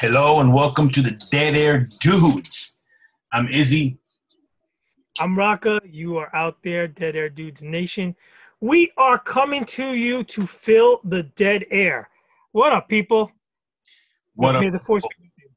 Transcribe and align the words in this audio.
Hello 0.00 0.38
and 0.38 0.54
welcome 0.54 0.88
to 0.90 1.02
the 1.02 1.20
Dead 1.32 1.56
Air 1.56 1.88
Dudes. 2.00 2.76
I'm 3.32 3.48
Izzy. 3.48 3.98
I'm 5.18 5.34
Rocka. 5.34 5.80
You 5.84 6.18
are 6.18 6.32
out 6.36 6.56
there, 6.62 6.86
Dead 6.86 7.16
Air 7.16 7.28
Dudes 7.28 7.62
Nation. 7.62 8.14
We 8.60 8.92
are 8.96 9.18
coming 9.18 9.64
to 9.64 9.94
you 9.94 10.22
to 10.22 10.46
fill 10.46 11.00
the 11.02 11.24
dead 11.34 11.64
air. 11.72 12.08
What 12.52 12.72
up, 12.72 12.88
people? 12.88 13.32
What 14.36 14.60
May 14.60 14.68
up? 14.68 14.74
the 14.74 14.78
force 14.78 15.02
be 15.02 15.24
with 15.24 15.32
you. 15.36 15.50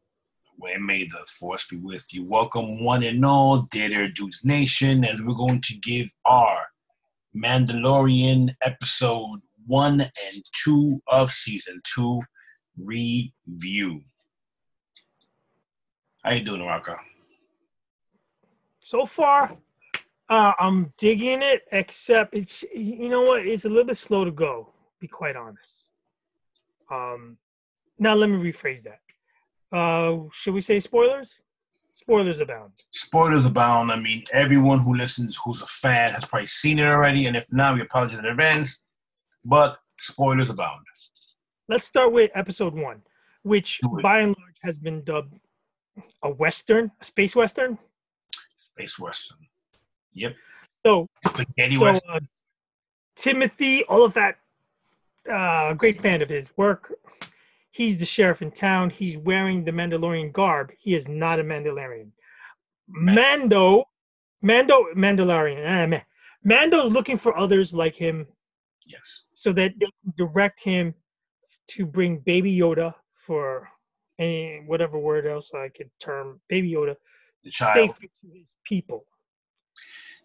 Well, 0.57 0.79
may 0.79 1.03
the 1.03 1.23
force 1.27 1.67
be 1.67 1.77
with 1.77 2.07
you. 2.11 2.25
Welcome, 2.25 2.83
one 2.83 3.03
and 3.03 3.23
all, 3.23 3.67
Dead 3.69 3.91
Air 3.91 4.09
Dudes 4.09 4.43
Nation, 4.43 5.05
as 5.05 5.21
we're 5.21 5.35
going 5.35 5.61
to 5.61 5.77
give 5.77 6.11
our 6.25 6.65
Mandalorian 7.37 8.55
episode 8.63 9.41
one 9.67 10.01
and 10.01 10.43
two 10.63 10.99
of 11.05 11.29
season 11.29 11.79
two 11.83 12.21
review. 12.75 14.01
How 16.23 16.33
you 16.33 16.43
doing, 16.43 16.61
Rocka? 16.61 16.97
So 18.79 19.05
far, 19.07 19.57
uh, 20.29 20.53
I'm 20.59 20.93
digging 20.97 21.41
it, 21.41 21.63
except 21.71 22.35
it's 22.35 22.63
you 22.75 23.09
know 23.09 23.23
what? 23.23 23.45
It's 23.45 23.65
a 23.65 23.69
little 23.69 23.85
bit 23.85 23.97
slow 23.97 24.23
to 24.23 24.31
go. 24.31 24.69
Be 24.99 25.07
quite 25.07 25.35
honest. 25.35 25.89
Um, 26.91 27.37
now 27.97 28.13
let 28.13 28.29
me 28.29 28.37
rephrase 28.37 28.83
that. 28.83 28.99
Uh, 29.75 30.27
should 30.31 30.53
we 30.53 30.61
say 30.61 30.79
spoilers? 30.79 31.39
Spoilers 31.91 32.39
abound. 32.39 32.73
Spoilers 32.91 33.45
abound. 33.45 33.91
I 33.91 33.99
mean, 33.99 34.23
everyone 34.31 34.79
who 34.79 34.95
listens, 34.95 35.39
who's 35.43 35.61
a 35.61 35.67
fan, 35.67 36.13
has 36.13 36.25
probably 36.25 36.47
seen 36.47 36.77
it 36.77 36.85
already, 36.85 37.25
and 37.25 37.35
if 37.35 37.51
not, 37.51 37.75
we 37.75 37.81
apologize 37.81 38.19
in 38.19 38.25
advance. 38.25 38.83
But 39.43 39.79
spoilers 39.97 40.51
abound. 40.51 40.85
Let's 41.67 41.85
start 41.85 42.11
with 42.11 42.29
episode 42.35 42.75
one, 42.75 43.01
which 43.41 43.79
by 44.03 44.19
and 44.19 44.35
large 44.37 44.57
has 44.61 44.77
been 44.77 45.03
dubbed 45.03 45.33
a 46.23 46.29
western, 46.29 46.91
a 47.01 47.03
space 47.03 47.35
western. 47.35 47.77
Space 48.57 48.97
Western. 48.99 49.37
Yep. 50.13 50.35
So 50.85 51.07
Spaghetti 51.27 51.75
so 51.75 51.87
uh, 51.87 52.19
Timothy, 53.15 53.83
all 53.85 54.03
of 54.05 54.13
that, 54.13 54.37
uh, 55.31 55.73
great 55.73 56.01
fan 56.01 56.21
of 56.21 56.29
his 56.29 56.51
work. 56.57 56.93
He's 57.71 57.97
the 57.99 58.05
sheriff 58.05 58.41
in 58.41 58.51
town. 58.51 58.89
He's 58.89 59.17
wearing 59.17 59.63
the 59.63 59.71
Mandalorian 59.71 60.31
garb. 60.33 60.71
He 60.77 60.95
is 60.95 61.07
not 61.07 61.39
a 61.39 61.43
Mandalorian. 61.43 62.11
Mando, 62.87 63.85
Mando, 64.41 64.85
Mandalorian. 64.95 65.57
eh, 65.65 65.85
man. 65.85 66.01
Mando's 66.43 66.91
looking 66.91 67.17
for 67.17 67.37
others 67.37 67.73
like 67.73 67.95
him 67.95 68.25
Yes. 68.87 69.25
so 69.33 69.53
that 69.53 69.73
they 69.79 69.85
can 69.85 70.13
direct 70.17 70.63
him 70.63 70.93
to 71.67 71.85
bring 71.85 72.17
Baby 72.19 72.57
Yoda 72.57 72.93
for 73.13 73.69
any 74.21 74.63
whatever 74.65 74.97
word 74.99 75.25
else 75.25 75.51
I 75.53 75.69
could 75.69 75.89
term 75.99 76.39
Baby 76.47 76.71
Yoda 76.71 76.95
The 77.43 77.51
child. 77.51 77.95
to 77.95 78.01
his 78.33 78.45
people. 78.63 79.05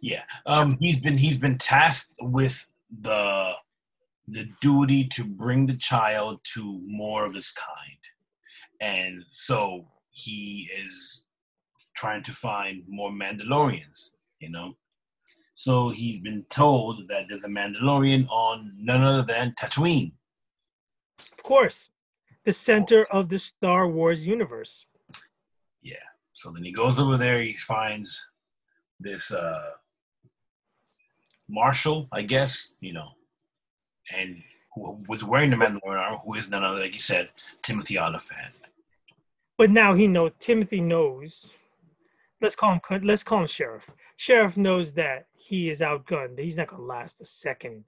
Yeah. 0.00 0.22
Um 0.44 0.76
he's 0.80 0.98
been 1.00 1.16
he's 1.16 1.38
been 1.38 1.58
tasked 1.58 2.14
with 2.20 2.68
the 2.90 3.52
the 4.28 4.48
duty 4.60 5.04
to 5.08 5.24
bring 5.24 5.66
the 5.66 5.76
child 5.76 6.40
to 6.54 6.80
more 6.84 7.24
of 7.24 7.34
his 7.34 7.52
kind. 7.52 8.02
And 8.80 9.24
so 9.30 9.86
he 10.12 10.68
is 10.76 11.24
trying 11.96 12.22
to 12.24 12.32
find 12.32 12.82
more 12.88 13.10
Mandalorians, 13.10 14.10
you 14.40 14.50
know. 14.50 14.74
So 15.54 15.88
he's 15.90 16.18
been 16.18 16.44
told 16.50 17.08
that 17.08 17.26
there's 17.28 17.44
a 17.44 17.48
Mandalorian 17.48 18.28
on 18.28 18.72
none 18.76 19.02
other 19.02 19.22
than 19.22 19.54
Tatooine. 19.58 20.12
Of 21.18 21.42
course, 21.42 21.88
the 22.46 22.52
center 22.52 23.04
of 23.06 23.28
the 23.28 23.38
Star 23.38 23.88
Wars 23.88 24.24
universe. 24.24 24.86
Yeah. 25.82 25.96
So 26.32 26.50
then 26.52 26.62
he 26.62 26.72
goes 26.72 26.98
over 26.98 27.16
there. 27.16 27.40
He 27.40 27.54
finds 27.54 28.24
this 29.00 29.32
uh, 29.32 29.72
marshal, 31.48 32.08
I 32.12 32.22
guess, 32.22 32.72
you 32.80 32.92
know, 32.92 33.08
and 34.16 34.40
who 34.74 35.02
was 35.08 35.24
wearing 35.24 35.50
the 35.50 35.56
Mandalorian 35.56 36.00
armor, 36.00 36.18
who 36.24 36.34
is 36.34 36.48
none 36.48 36.62
other, 36.62 36.80
like 36.80 36.94
you 36.94 37.00
said, 37.00 37.30
Timothy 37.62 37.98
Olyphant. 37.98 38.54
But 39.58 39.70
now 39.70 39.94
he 39.94 40.06
knows. 40.06 40.32
Timothy 40.38 40.80
knows. 40.80 41.50
Let's 42.40 42.54
call 42.54 42.74
him. 42.74 42.80
Let's 43.02 43.24
call 43.24 43.40
him 43.40 43.46
Sheriff. 43.48 43.90
Sheriff 44.18 44.56
knows 44.56 44.92
that 44.92 45.26
he 45.34 45.70
is 45.70 45.80
outgunned. 45.80 46.38
He's 46.38 46.58
not 46.58 46.68
gonna 46.68 46.82
last 46.82 47.20
a 47.20 47.24
second. 47.24 47.82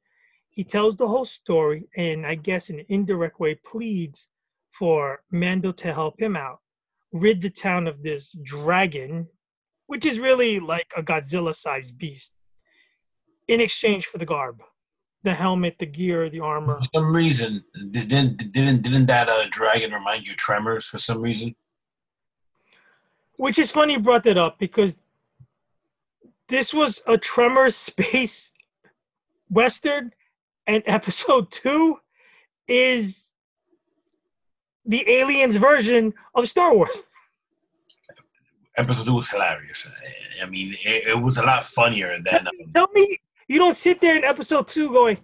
He 0.48 0.64
tells 0.64 0.96
the 0.96 1.06
whole 1.06 1.26
story, 1.26 1.84
and 1.96 2.26
I 2.26 2.34
guess 2.34 2.70
in 2.70 2.80
an 2.80 2.86
indirect 2.88 3.38
way 3.38 3.54
pleads 3.54 4.28
for 4.76 5.20
Mando 5.30 5.72
to 5.72 5.92
help 5.92 6.20
him 6.20 6.36
out, 6.36 6.58
rid 7.12 7.40
the 7.40 7.50
town 7.50 7.86
of 7.86 8.02
this 8.02 8.34
dragon, 8.42 9.26
which 9.86 10.06
is 10.06 10.18
really 10.18 10.60
like 10.60 10.90
a 10.96 11.02
Godzilla-sized 11.02 11.96
beast, 11.98 12.32
in 13.48 13.60
exchange 13.60 14.06
for 14.06 14.18
the 14.18 14.26
garb, 14.26 14.62
the 15.24 15.34
helmet, 15.34 15.76
the 15.78 15.86
gear, 15.86 16.28
the 16.28 16.40
armor. 16.40 16.78
For 16.82 17.00
some 17.00 17.14
reason, 17.14 17.64
didn't 17.90 18.52
didn't 18.52 18.82
didn't 18.82 19.06
that 19.06 19.28
uh, 19.28 19.46
dragon 19.50 19.92
remind 19.92 20.26
you 20.26 20.32
of 20.32 20.38
Tremors 20.38 20.86
for 20.86 20.98
some 20.98 21.20
reason? 21.20 21.54
Which 23.36 23.58
is 23.58 23.70
funny 23.70 23.94
you 23.94 24.00
brought 24.00 24.24
that 24.24 24.36
up 24.36 24.58
because 24.58 24.98
this 26.48 26.74
was 26.74 27.00
a 27.06 27.16
Tremors 27.16 27.76
space 27.76 28.52
western, 29.50 30.12
and 30.66 30.82
episode 30.86 31.50
two 31.50 31.98
is 32.66 33.27
the 34.88 35.08
aliens 35.08 35.56
version 35.56 36.12
of 36.34 36.48
Star 36.48 36.74
Wars. 36.74 37.02
Episode 38.76 39.04
two 39.04 39.12
was 39.14 39.28
hilarious. 39.28 39.88
I 40.42 40.46
mean, 40.46 40.72
it, 40.84 41.08
it 41.08 41.20
was 41.22 41.36
a 41.36 41.42
lot 41.42 41.64
funnier 41.64 42.16
than. 42.24 42.46
Um, 42.46 42.54
Tell 42.72 42.88
me 42.94 43.18
you 43.48 43.58
don't 43.58 43.74
sit 43.76 44.00
there 44.00 44.16
in 44.16 44.24
episode 44.24 44.68
two 44.68 44.90
going, 44.90 45.18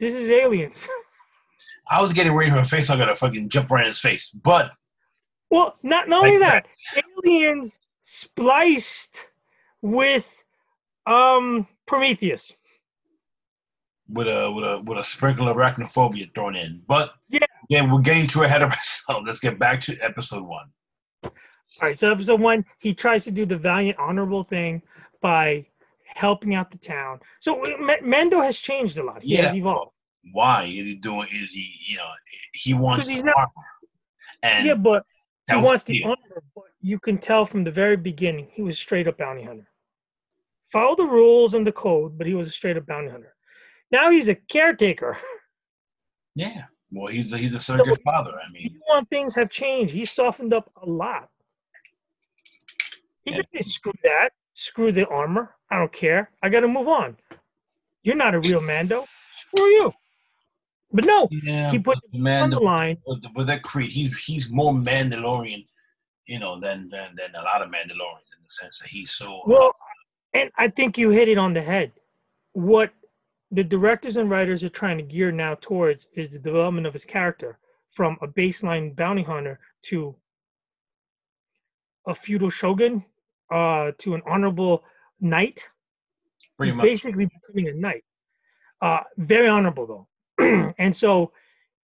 "This 0.00 0.14
is 0.14 0.28
aliens." 0.30 0.88
I 1.90 2.00
was 2.00 2.12
getting 2.14 2.32
ready 2.32 2.50
for 2.50 2.58
a 2.58 2.64
face. 2.64 2.88
I 2.90 2.96
got 2.96 3.06
to 3.06 3.14
fucking 3.14 3.48
jump 3.50 3.70
right 3.70 3.82
in 3.82 3.88
his 3.88 4.00
face, 4.00 4.30
but 4.30 4.72
well, 5.50 5.76
not 5.82 6.08
not 6.08 6.24
only 6.24 6.38
Like 6.38 6.64
that, 6.94 7.02
aliens 7.24 7.78
spliced 8.00 9.26
with 9.82 10.42
um 11.06 11.66
Prometheus. 11.86 12.50
with 14.08 14.26
a 14.26 14.50
with 14.50 14.64
a 14.64 14.80
with 14.80 14.96
a 14.98 15.04
sprinkle 15.04 15.48
of 15.50 15.58
arachnophobia 15.58 16.34
thrown 16.34 16.56
in. 16.56 16.82
But 16.88 17.12
Yeah. 17.28 17.40
Yeah, 17.68 17.90
we're 17.90 18.00
getting 18.00 18.26
too 18.26 18.42
ahead 18.42 18.62
of 18.62 18.70
ourselves. 18.72 19.24
Let's 19.26 19.40
get 19.40 19.58
back 19.58 19.80
to 19.82 19.96
episode 19.98 20.42
one. 20.44 20.66
All 21.24 21.30
right, 21.82 21.98
so 21.98 22.10
episode 22.10 22.40
one, 22.40 22.64
he 22.78 22.94
tries 22.94 23.24
to 23.24 23.30
do 23.30 23.44
the 23.44 23.56
valiant, 23.56 23.98
honorable 23.98 24.44
thing 24.44 24.80
by 25.20 25.66
helping 26.06 26.54
out 26.54 26.70
the 26.70 26.78
town. 26.78 27.18
So 27.40 27.60
Ma- 27.80 27.96
Mando 28.02 28.40
has 28.40 28.58
changed 28.58 28.98
a 28.98 29.02
lot. 29.04 29.22
He 29.22 29.34
has 29.36 29.54
evolved. 29.56 29.90
Why 30.32 30.62
is 30.64 30.70
he 30.88 30.94
doing? 30.94 31.28
Is 31.32 31.52
he 31.52 31.74
you 31.88 31.96
know 31.96 32.10
he 32.52 32.74
wants 32.74 33.08
he's 33.08 33.24
not- 33.24 33.50
and 34.42 34.66
yeah, 34.66 34.74
but 34.74 35.04
he 35.50 35.56
wants 35.56 35.84
the 35.84 36.02
honor. 36.04 36.42
But 36.54 36.64
you 36.80 36.98
can 36.98 37.18
tell 37.18 37.44
from 37.44 37.64
the 37.64 37.70
very 37.70 37.96
beginning 37.96 38.48
he 38.52 38.62
was 38.62 38.78
straight 38.78 39.06
up 39.08 39.18
bounty 39.18 39.42
hunter. 39.42 39.68
Follow 40.72 40.96
the 40.96 41.04
rules 41.04 41.54
and 41.54 41.66
the 41.66 41.72
code, 41.72 42.16
but 42.16 42.26
he 42.26 42.34
was 42.34 42.48
a 42.48 42.52
straight 42.52 42.76
up 42.76 42.86
bounty 42.86 43.10
hunter. 43.10 43.34
Now 43.90 44.10
he's 44.10 44.28
a 44.28 44.34
caretaker. 44.34 45.16
Yeah, 46.36 46.62
well, 46.94 47.06
he's 47.08 47.32
a, 47.32 47.38
he's 47.38 47.54
a 47.54 47.60
surrogate 47.60 48.02
father. 48.04 48.32
I 48.32 48.50
mean, 48.52 48.70
You 48.72 48.80
want 48.88 49.08
things 49.10 49.34
have 49.34 49.50
changed. 49.50 49.92
He's 49.94 50.10
softened 50.10 50.52
up 50.54 50.70
a 50.82 50.86
lot. 50.88 51.28
He 53.24 53.30
Yeah. 53.32 53.38
didn't 53.38 53.48
say 53.54 53.60
screw 53.70 53.92
that, 54.02 54.30
screw 54.54 54.92
the 54.92 55.06
armor. 55.08 55.54
I 55.70 55.78
don't 55.78 55.92
care. 55.92 56.30
I 56.42 56.48
got 56.48 56.60
to 56.60 56.68
move 56.68 56.88
on. 56.88 57.16
You're 58.02 58.16
not 58.16 58.34
a 58.34 58.40
real 58.40 58.60
Mando. 58.60 59.06
Screw 59.32 59.64
you. 59.66 59.92
But 60.92 61.06
no, 61.06 61.28
yeah, 61.42 61.70
he 61.72 61.78
put 61.80 61.98
the 62.12 62.18
on 62.30 62.50
the 62.50 62.60
line. 62.60 62.98
with, 63.06 63.22
the- 63.22 63.30
with 63.34 63.46
that 63.48 63.62
Creed, 63.64 63.90
he's 63.90 64.16
he's 64.22 64.48
more 64.52 64.72
Mandalorian, 64.72 65.66
you 66.26 66.38
know, 66.38 66.60
than 66.60 66.88
than, 66.90 67.16
than 67.16 67.34
a 67.34 67.42
lot 67.42 67.62
of 67.62 67.68
Mandalorians 67.68 68.30
in 68.36 68.42
the 68.44 68.48
sense 68.48 68.78
that 68.78 68.88
he's 68.90 69.10
so 69.10 69.40
uh, 69.40 69.44
Well, 69.46 69.72
and 70.34 70.52
I 70.56 70.68
think 70.68 70.96
you 70.96 71.10
hit 71.10 71.28
it 71.28 71.36
on 71.38 71.52
the 71.52 71.62
head. 71.62 71.90
What 72.52 72.92
the 73.54 73.62
directors 73.62 74.16
and 74.16 74.28
writers 74.28 74.64
are 74.64 74.68
trying 74.68 74.96
to 74.96 75.04
gear 75.04 75.30
now 75.30 75.54
towards 75.60 76.08
is 76.14 76.28
the 76.30 76.38
development 76.40 76.86
of 76.88 76.92
his 76.92 77.04
character 77.04 77.58
from 77.90 78.18
a 78.20 78.26
baseline 78.26 78.94
bounty 78.96 79.22
hunter 79.22 79.60
to 79.82 80.14
a 82.08 82.14
feudal 82.14 82.50
shogun, 82.50 83.04
uh, 83.52 83.92
to 83.98 84.14
an 84.14 84.22
honorable 84.26 84.82
knight. 85.20 85.68
pretty 86.56 86.70
He's 86.70 86.76
much. 86.76 86.84
basically 86.84 87.26
becoming 87.26 87.68
a 87.68 87.78
knight. 87.78 88.04
Uh, 88.80 89.00
very 89.18 89.48
honorable 89.48 89.86
though, 90.38 90.74
and 90.78 90.94
so 90.94 91.32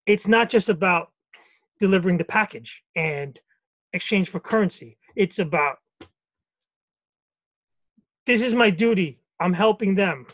it's 0.07 0.27
not 0.27 0.51
just 0.51 0.69
about 0.69 1.13
delivering 1.79 2.19
the 2.19 2.25
package 2.25 2.83
and 2.97 3.39
exchange 3.93 4.29
for 4.29 4.41
currency. 4.41 4.99
It's 5.15 5.39
about 5.39 5.79
this 8.27 8.43
is 8.43 8.55
my 8.55 8.71
duty. 8.71 9.21
I'm 9.39 9.53
helping 9.53 9.95
them. 9.95 10.27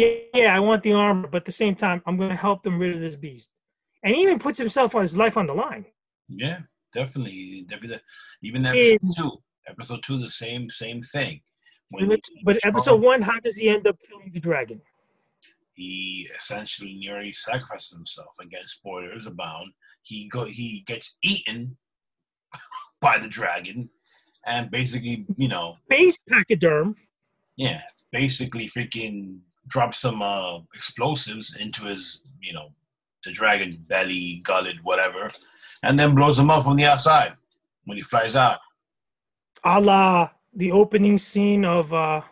Yeah, 0.00 0.42
yeah, 0.42 0.56
I 0.56 0.60
want 0.60 0.82
the 0.82 0.92
armor, 0.92 1.28
but 1.28 1.42
at 1.42 1.44
the 1.44 1.52
same 1.52 1.74
time, 1.74 2.02
I'm 2.06 2.16
going 2.16 2.30
to 2.30 2.36
help 2.36 2.62
them 2.62 2.78
rid 2.78 2.94
of 2.94 3.00
this 3.00 3.16
beast. 3.16 3.50
And 4.02 4.14
he 4.14 4.22
even 4.22 4.38
puts 4.38 4.58
himself 4.58 4.94
on 4.94 5.02
his 5.02 5.16
life 5.16 5.36
on 5.36 5.46
the 5.46 5.52
line. 5.52 5.84
Yeah, 6.28 6.60
definitely. 6.92 7.66
Even 8.42 8.66
episode 8.66 8.98
in, 9.02 9.12
two, 9.16 9.32
episode 9.68 10.02
two, 10.02 10.18
the 10.18 10.28
same 10.28 10.70
same 10.70 11.02
thing. 11.02 11.42
When 11.90 12.16
but 12.44 12.56
episode 12.64 13.02
one, 13.02 13.20
how 13.20 13.40
does 13.40 13.56
he 13.56 13.68
end 13.68 13.86
up 13.86 13.96
killing 14.08 14.30
the 14.32 14.40
dragon? 14.40 14.80
He 15.74 16.28
essentially 16.36 16.94
nearly 16.94 17.32
sacrifices 17.32 17.92
himself. 17.92 18.30
Again, 18.40 18.66
spoilers 18.66 19.26
abound. 19.26 19.72
He 20.02 20.28
go 20.28 20.44
he 20.44 20.84
gets 20.86 21.18
eaten 21.22 21.76
by 23.00 23.18
the 23.18 23.28
dragon, 23.28 23.90
and 24.46 24.70
basically, 24.70 25.26
you 25.36 25.48
know, 25.48 25.76
base 25.88 26.16
pachyderm. 26.28 26.94
Yeah, 27.56 27.82
basically, 28.12 28.66
freaking 28.66 29.40
drop 29.68 29.94
some 29.94 30.22
uh, 30.22 30.58
explosives 30.74 31.56
into 31.56 31.84
his, 31.84 32.20
you 32.40 32.52
know, 32.52 32.68
the 33.24 33.32
dragon 33.32 33.72
belly, 33.88 34.40
gullet, 34.44 34.76
whatever, 34.82 35.30
and 35.82 35.98
then 35.98 36.14
blows 36.14 36.38
him 36.38 36.50
up 36.50 36.64
from 36.64 36.76
the 36.76 36.84
outside 36.86 37.34
when 37.84 37.96
he 37.96 38.02
flies 38.02 38.36
out. 38.36 38.58
A 39.64 39.80
la 39.80 40.30
the 40.54 40.72
opening 40.72 41.18
scene 41.18 41.64
of 41.64 41.92
uh, 41.92 42.22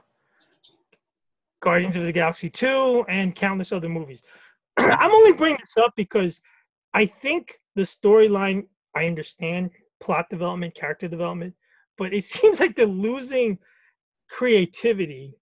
Guardians 1.61 1.97
of 1.97 2.05
the 2.05 2.13
Galaxy 2.13 2.51
2 2.51 3.05
and 3.09 3.35
countless 3.35 3.73
other 3.73 3.89
movies. 3.89 4.23
I'm 4.79 5.11
only 5.11 5.33
bringing 5.33 5.59
this 5.61 5.77
up 5.77 5.93
because 5.97 6.41
I 6.95 7.07
think 7.07 7.61
the 7.75 7.83
storyline, 7.83 8.67
I 8.95 9.07
understand 9.07 9.71
plot 10.01 10.27
development, 10.31 10.75
character 10.75 11.09
development, 11.09 11.55
but 11.97 12.13
it 12.13 12.25
seems 12.35 12.61
like 12.61 12.77
they're 12.77 12.87
losing 12.87 13.59
creativity. 14.31 15.38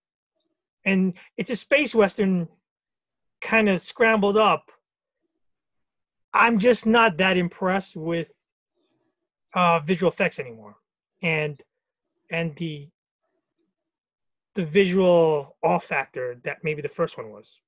And 0.87 1.13
it's 1.37 1.51
a 1.51 1.57
space 1.57 1.95
western 1.95 2.49
kind 3.43 3.69
of 3.69 3.83
scrambled 3.83 4.39
up. 4.39 4.71
I'm 6.33 6.59
just 6.59 6.87
not 6.87 7.19
that 7.19 7.37
impressed 7.37 7.97
with 7.97 8.33
uh, 9.55 9.81
visual 9.81 10.11
effects 10.11 10.39
anymore. 10.39 10.77
And 11.23 11.63
and 12.31 12.57
the 12.57 12.89
the 14.55 14.65
visual 14.65 15.57
awe 15.63 15.79
factor 15.79 16.41
that 16.45 16.59
maybe 16.65 16.83
the 16.83 16.89
first 16.89 17.19
one 17.19 17.31
was. 17.31 17.61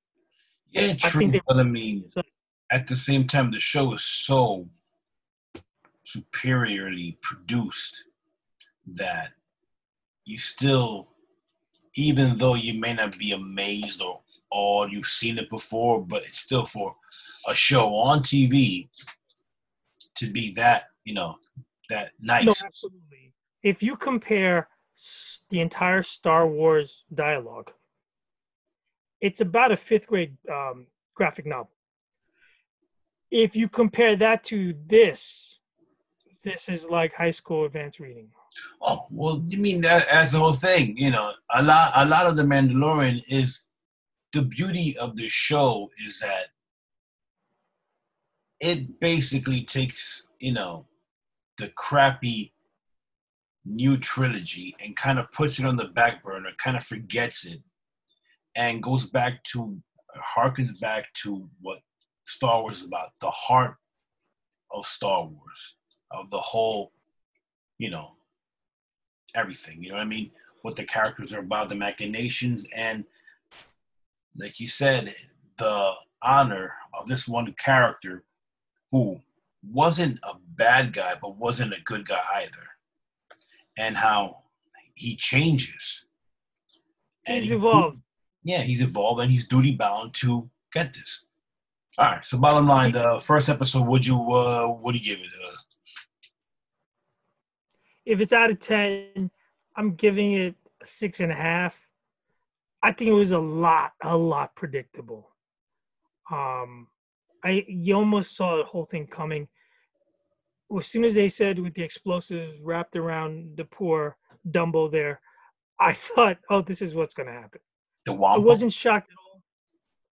Yeah, 0.70 0.94
true. 0.94 1.26
I 1.26 1.30
they, 1.30 1.40
but 1.46 1.58
I 1.58 1.62
mean, 1.62 2.04
so, 2.04 2.22
at 2.70 2.86
the 2.86 2.96
same 2.96 3.26
time, 3.26 3.50
the 3.50 3.60
show 3.60 3.92
is 3.92 4.04
so 4.04 4.68
superiorly 6.04 7.18
produced 7.22 8.04
that 8.86 9.32
you 10.24 10.38
still, 10.38 11.08
even 11.96 12.36
though 12.36 12.54
you 12.54 12.78
may 12.78 12.94
not 12.94 13.18
be 13.18 13.32
amazed 13.32 14.02
or 14.02 14.20
or 14.50 14.88
you've 14.88 15.06
seen 15.06 15.38
it 15.38 15.50
before, 15.50 16.02
but 16.02 16.22
it's 16.22 16.38
still 16.38 16.64
for 16.64 16.96
a 17.46 17.54
show 17.54 17.94
on 17.94 18.20
TV 18.20 18.88
to 20.14 20.30
be 20.30 20.52
that 20.56 20.84
you 21.04 21.14
know 21.14 21.36
that 21.90 22.12
nice. 22.20 22.46
No, 22.46 22.54
absolutely. 22.64 23.32
If 23.62 23.82
you 23.82 23.96
compare 23.96 24.68
the 25.50 25.60
entire 25.60 26.02
Star 26.02 26.46
Wars 26.46 27.04
dialogue. 27.14 27.70
It's 29.20 29.40
about 29.40 29.72
a 29.72 29.76
fifth 29.76 30.06
grade 30.06 30.36
um, 30.50 30.86
graphic 31.14 31.46
novel. 31.46 31.70
If 33.30 33.56
you 33.56 33.68
compare 33.68 34.16
that 34.16 34.44
to 34.44 34.74
this, 34.86 35.58
this 36.44 36.68
is 36.68 36.88
like 36.88 37.14
high 37.14 37.30
school 37.30 37.64
advanced 37.64 38.00
reading. 38.00 38.30
Oh 38.80 39.06
well, 39.10 39.44
you 39.48 39.58
mean 39.58 39.80
that 39.82 40.08
as 40.08 40.32
the 40.32 40.38
whole 40.38 40.52
thing? 40.52 40.96
You 40.96 41.10
know, 41.10 41.32
a 41.50 41.62
lot, 41.62 41.92
a 41.94 42.06
lot 42.06 42.26
of 42.26 42.36
the 42.36 42.44
Mandalorian 42.44 43.22
is 43.28 43.64
the 44.32 44.42
beauty 44.42 44.96
of 44.98 45.16
the 45.16 45.28
show 45.28 45.90
is 46.04 46.20
that 46.20 46.48
it 48.60 49.00
basically 49.00 49.62
takes 49.62 50.26
you 50.40 50.52
know 50.52 50.86
the 51.58 51.68
crappy 51.76 52.52
new 53.64 53.96
trilogy 53.96 54.74
and 54.80 54.96
kind 54.96 55.18
of 55.18 55.30
puts 55.32 55.58
it 55.58 55.66
on 55.66 55.76
the 55.76 55.88
back 55.88 56.22
burner, 56.22 56.50
kind 56.56 56.76
of 56.76 56.84
forgets 56.84 57.44
it, 57.44 57.60
and 58.56 58.82
goes 58.82 59.06
back 59.06 59.42
to 59.44 59.76
harkens 60.36 60.80
back 60.80 61.12
to 61.12 61.48
what 61.60 61.80
Star 62.24 62.62
Wars 62.62 62.80
is 62.80 62.86
about, 62.86 63.10
the 63.20 63.30
heart 63.30 63.76
of 64.72 64.86
Star 64.86 65.24
Wars, 65.24 65.76
of 66.10 66.30
the 66.30 66.38
whole, 66.38 66.92
you 67.78 67.90
know, 67.90 68.12
everything. 69.38 69.82
You 69.82 69.90
know 69.90 69.96
what 69.96 70.02
I 70.02 70.06
mean? 70.06 70.30
What 70.62 70.76
the 70.76 70.84
characters 70.84 71.32
are 71.32 71.40
about, 71.40 71.68
the 71.68 71.76
machinations, 71.76 72.66
and 72.74 73.04
like 74.36 74.60
you 74.60 74.66
said, 74.66 75.14
the 75.58 75.92
honor 76.22 76.72
of 76.98 77.06
this 77.06 77.28
one 77.28 77.54
character 77.58 78.24
who 78.90 79.20
wasn't 79.62 80.18
a 80.22 80.34
bad 80.56 80.92
guy, 80.92 81.14
but 81.20 81.36
wasn't 81.36 81.72
a 81.72 81.82
good 81.84 82.06
guy 82.06 82.20
either 82.36 82.68
and 83.76 83.96
how 83.96 84.42
he 84.94 85.16
changes. 85.16 86.06
And 87.26 87.42
he's 87.42 87.50
he, 87.50 87.56
evolved. 87.56 87.98
Yeah, 88.42 88.62
he's 88.62 88.82
evolved 88.82 89.20
and 89.20 89.30
he's 89.30 89.46
duty 89.46 89.72
bound 89.72 90.14
to 90.14 90.50
get 90.72 90.92
this. 90.92 91.24
All 91.98 92.06
right. 92.06 92.24
So 92.24 92.38
bottom 92.38 92.66
line, 92.66 92.92
the 92.92 93.20
first 93.22 93.48
episode, 93.48 93.86
would 93.86 94.06
you 94.06 94.16
uh 94.32 94.66
what 94.66 94.92
do 94.92 94.98
you 94.98 95.04
give 95.04 95.24
it? 95.24 95.30
Uh, 95.46 95.56
if 98.08 98.20
it's 98.20 98.32
out 98.32 98.50
of 98.50 98.58
ten, 98.58 99.30
I'm 99.76 99.94
giving 99.94 100.32
it 100.32 100.54
six 100.84 101.20
and 101.20 101.30
a 101.30 101.36
half. 101.36 101.86
I 102.82 102.92
think 102.92 103.10
it 103.10 103.14
was 103.14 103.32
a 103.32 103.38
lot, 103.38 103.92
a 104.02 104.16
lot 104.16 104.54
predictable. 104.54 105.30
Um, 106.30 106.88
I 107.44 107.64
you 107.68 107.94
almost 107.94 108.36
saw 108.36 108.56
the 108.56 108.64
whole 108.64 108.84
thing 108.84 109.06
coming 109.06 109.48
as 110.76 110.86
soon 110.86 111.04
as 111.04 111.14
they 111.14 111.28
said 111.28 111.58
with 111.58 111.74
the 111.74 111.82
explosives 111.82 112.60
wrapped 112.60 112.96
around 112.96 113.56
the 113.56 113.64
poor 113.64 114.16
Dumbo 114.50 114.90
there, 114.90 115.20
I 115.80 115.92
thought, 115.94 116.38
oh, 116.50 116.60
this 116.60 116.82
is 116.82 116.94
what's 116.94 117.14
going 117.14 117.28
to 117.28 117.32
happen. 117.32 117.60
The 118.06 118.14
I 118.14 118.38
wasn't 118.38 118.72
shocked 118.72 119.10
at 119.10 119.16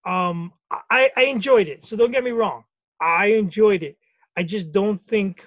all. 0.09 0.29
Um, 0.29 0.53
I, 0.89 1.11
I 1.15 1.23
enjoyed 1.23 1.67
it. 1.67 1.83
So 1.83 1.95
don't 1.95 2.11
get 2.11 2.23
me 2.23 2.31
wrong. 2.31 2.63
I 3.01 3.27
enjoyed 3.27 3.83
it. 3.83 3.97
I 4.35 4.43
just 4.43 4.71
don't 4.71 5.03
think 5.05 5.43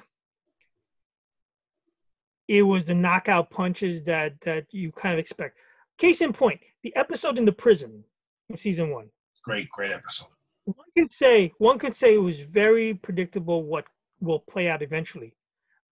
it 2.50 2.62
was 2.62 2.82
the 2.82 2.94
knockout 2.94 3.48
punches 3.48 4.02
that 4.02 4.34
that 4.40 4.66
you 4.72 4.90
kind 4.90 5.12
of 5.12 5.20
expect. 5.20 5.56
Case 5.98 6.20
in 6.20 6.32
point, 6.32 6.60
the 6.82 6.94
episode 6.96 7.38
in 7.38 7.44
the 7.44 7.52
prison 7.52 8.02
in 8.48 8.56
season 8.56 8.90
one. 8.90 9.08
Great, 9.44 9.70
great 9.70 9.92
episode. 9.92 10.26
One 10.64 10.88
could 10.96 11.12
say 11.12 11.52
one 11.58 11.78
could 11.78 11.94
say 11.94 12.14
it 12.14 12.22
was 12.22 12.40
very 12.40 12.94
predictable 12.94 13.62
what 13.62 13.84
will 14.20 14.40
play 14.40 14.68
out 14.68 14.82
eventually. 14.82 15.32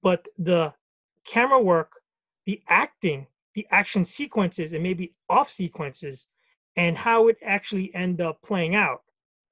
But 0.03 0.27
the 0.37 0.75
camera 1.25 1.63
work, 1.63 1.93
the 2.47 2.61
acting, 2.69 3.29
the 3.55 3.65
action 3.71 4.05
sequences, 4.05 4.73
and 4.73 4.83
maybe 4.83 5.15
off 5.29 5.49
sequences, 5.49 6.27
and 6.75 6.99
how 6.99 7.29
it 7.29 7.37
actually 7.41 7.95
end 7.95 8.21
up 8.21 8.43
playing 8.43 8.75
out 8.75 9.03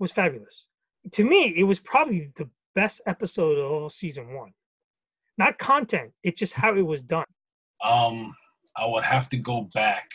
was 0.01 0.11
fabulous. 0.11 0.65
To 1.13 1.23
me, 1.23 1.55
it 1.57 1.65
was 1.65 1.79
probably 1.79 2.33
the 2.35 2.51
best 2.75 3.01
episode 3.07 3.59
of 3.59 3.71
all 3.71 3.91
season 3.91 4.35
one. 4.35 4.53
Not 5.39 5.59
content, 5.59 6.13
it's 6.23 6.39
just 6.39 6.55
how 6.55 6.77
it 6.77 6.83
was 6.83 7.03
done. 7.03 7.27
Um, 7.85 8.35
I 8.77 8.87
would 8.87 9.05
have 9.05 9.29
to 9.31 9.37
go 9.37 9.69
back 9.75 10.09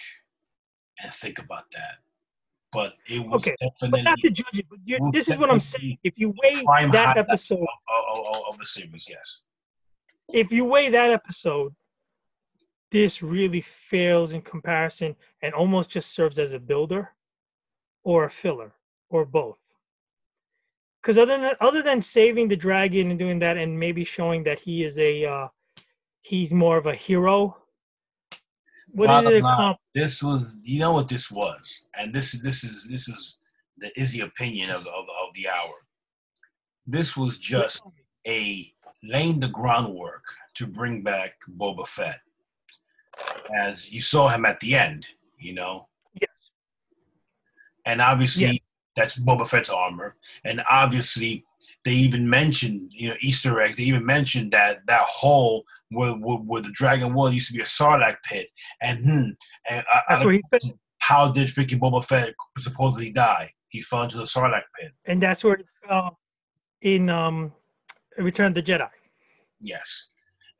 and 1.03 1.13
think 1.13 1.39
about 1.39 1.65
that 1.71 1.97
but 2.71 2.93
it 3.09 3.25
was 3.25 3.41
okay. 3.41 3.55
definitely. 3.59 3.89
But 3.89 4.03
not 4.03 4.19
to 4.19 4.29
judge 4.29 4.59
it, 4.59 4.65
but 4.69 4.79
this 5.11 5.27
is 5.27 5.37
what 5.37 5.49
I'm 5.49 5.59
saying. 5.59 5.97
If 6.03 6.13
you 6.17 6.33
weigh 6.41 6.63
that 6.91 7.17
episode 7.17 7.59
of, 7.59 8.25
of, 8.25 8.43
of, 8.49 8.57
the 8.57 8.65
series, 8.65 9.07
yes. 9.09 9.41
If 10.29 10.51
you 10.51 10.65
weigh 10.65 10.89
that 10.89 11.11
episode, 11.11 11.75
this 12.91 13.21
really 13.21 13.61
fails 13.61 14.33
in 14.33 14.41
comparison 14.41 15.15
and 15.41 15.53
almost 15.53 15.89
just 15.89 16.13
serves 16.13 16.39
as 16.39 16.53
a 16.53 16.59
builder 16.59 17.09
or 18.03 18.25
a 18.25 18.29
filler 18.29 18.73
or 19.09 19.25
both. 19.25 19.57
Because 21.01 21.17
other 21.17 21.37
than 21.37 21.55
other 21.59 21.81
than 21.81 22.01
saving 22.01 22.47
the 22.47 22.55
dragon 22.55 23.09
and 23.09 23.19
doing 23.19 23.39
that, 23.39 23.57
and 23.57 23.79
maybe 23.79 24.03
showing 24.03 24.43
that 24.43 24.59
he 24.59 24.83
is 24.83 24.99
a 24.99 25.25
uh, 25.25 25.47
he's 26.21 26.53
more 26.53 26.77
of 26.77 26.85
a 26.85 26.93
hero 26.93 27.57
what 28.93 29.23
did 29.23 29.33
it 29.33 29.37
accomplish? 29.39 29.79
This 29.95 30.21
was, 30.21 30.57
you 30.63 30.79
know, 30.79 30.93
what 30.93 31.07
this 31.07 31.31
was, 31.31 31.87
and 31.97 32.13
this 32.13 32.33
is 32.33 32.41
this 32.41 32.63
is 32.63 32.87
this 32.89 33.07
is 33.07 33.37
the 33.77 33.91
is 33.99 34.13
the 34.13 34.21
opinion 34.21 34.69
of, 34.69 34.81
of 34.81 34.87
of 34.87 35.33
the 35.33 35.47
hour. 35.47 35.73
This 36.85 37.15
was 37.15 37.37
just 37.37 37.81
a 38.27 38.71
laying 39.03 39.39
the 39.39 39.47
groundwork 39.47 40.23
to 40.55 40.67
bring 40.67 41.03
back 41.03 41.35
Boba 41.57 41.87
Fett, 41.87 42.19
as 43.55 43.91
you 43.91 44.01
saw 44.01 44.27
him 44.27 44.45
at 44.45 44.59
the 44.59 44.75
end. 44.75 45.07
You 45.39 45.53
know. 45.53 45.87
Yes. 46.19 46.51
And 47.85 48.01
obviously, 48.01 48.45
yes. 48.45 48.57
That's 49.01 49.19
Boba 49.19 49.47
Fett's 49.47 49.69
armor, 49.69 50.15
and 50.45 50.61
obviously 50.69 51.45
they 51.83 51.93
even 51.93 52.29
mentioned, 52.29 52.91
you 52.93 53.09
know, 53.09 53.15
Easter 53.21 53.59
eggs. 53.59 53.77
They 53.77 53.83
even 53.83 54.05
mentioned 54.05 54.51
that 54.51 54.85
that 54.87 55.01
hole 55.01 55.63
where, 55.89 56.11
where, 56.11 56.37
where 56.37 56.61
the 56.61 56.71
dragon 56.71 57.13
was 57.13 57.33
used 57.33 57.47
to 57.47 57.53
be 57.53 57.61
a 57.61 57.65
Sarlacc 57.65 58.17
pit, 58.23 58.47
and 58.81 59.03
hmm, 59.03 59.29
and 59.69 59.85
I, 59.91 60.01
I 60.09 60.59
how 60.99 61.31
did 61.31 61.47
freaking 61.47 61.79
Boba 61.79 62.05
Fett 62.05 62.33
supposedly 62.59 63.11
die? 63.11 63.51
He 63.69 63.81
fell 63.81 64.03
into 64.03 64.17
the 64.17 64.25
Sarlacc 64.25 64.63
pit, 64.79 64.91
and 65.05 65.21
that's 65.21 65.43
where 65.43 65.55
it 65.55 65.65
fell 65.87 66.19
in 66.81 67.09
um, 67.09 67.51
Return 68.17 68.47
of 68.47 68.53
the 68.53 68.63
Jedi. 68.63 68.89
Yes, 69.59 70.09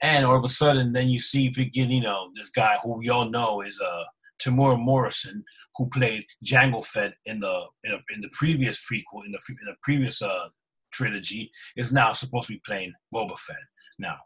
And 0.01 0.25
all 0.25 0.38
of 0.38 0.43
a 0.43 0.50
sudden, 0.50 0.93
then 0.93 1.10
you 1.10 1.19
see 1.19 1.51
freaking, 1.51 1.91
you 1.91 2.01
know, 2.01 2.29
this 2.36 2.50
guy 2.50 2.77
who 2.83 2.98
we 2.98 3.10
all 3.10 3.29
know 3.29 3.62
is 3.62 3.81
uh 3.81 4.03
Temuera 4.41 4.79
Morrison, 4.79 5.43
who 5.75 5.88
played 5.89 6.25
Jango 6.45 6.83
Fett 6.83 7.13
in 7.25 7.39
the 7.39 7.65
in, 7.83 7.91
a, 7.93 7.98
in 8.13 8.21
the 8.21 8.29
previous 8.33 8.79
prequel 8.79 9.25
in 9.25 9.31
the 9.31 9.39
in 9.50 9.65
the 9.65 9.75
previous 9.81 10.21
uh 10.21 10.48
trilogy, 10.91 11.51
is 11.77 11.93
now 11.93 12.13
supposed 12.13 12.48
to 12.48 12.53
be 12.53 12.62
playing 12.65 12.93
Boba 13.13 13.38
Fett. 13.38 13.55
Now, 13.98 14.17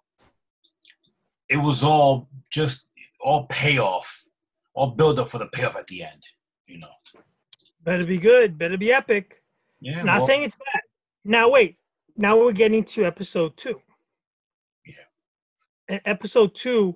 it 1.50 1.58
was 1.58 1.84
all 1.84 2.30
just 2.52 2.88
all 3.22 3.46
payoff, 3.48 4.26
all 4.74 4.92
build 4.92 5.20
up 5.20 5.30
for 5.30 5.38
the 5.38 5.48
payoff 5.48 5.76
at 5.76 5.88
the 5.88 6.04
end. 6.04 6.22
You 6.68 6.80
know, 6.80 6.88
Better 7.84 8.06
be 8.06 8.18
good. 8.18 8.58
Better 8.58 8.78
be 8.78 8.92
epic. 8.92 9.44
yeah. 9.80 10.02
Not 10.02 10.18
well, 10.18 10.26
saying 10.26 10.44
it's 10.44 10.56
bad. 10.56 10.82
Now 11.24 11.50
wait. 11.50 11.78
Now 12.18 12.38
we're 12.38 12.52
getting 12.52 12.84
to 12.86 13.06
episode 13.06 13.56
two. 13.58 13.80
Yeah. 14.86 14.94
And 15.90 16.02
episode 16.06 16.56
two, 16.56 16.96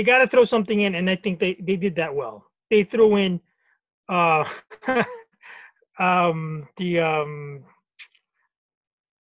they 0.00 0.04
got 0.04 0.18
to 0.20 0.26
throw 0.26 0.44
something 0.44 0.80
in, 0.80 0.94
and 0.94 1.10
I 1.10 1.16
think 1.16 1.38
they 1.38 1.58
they 1.60 1.76
did 1.76 1.96
that 1.96 2.14
well. 2.14 2.46
They 2.70 2.84
threw 2.84 3.16
in, 3.16 3.38
uh, 4.08 4.48
um, 5.98 6.66
the 6.78 7.00
um, 7.00 7.64